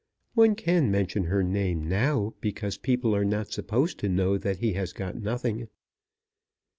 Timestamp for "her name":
1.25-1.87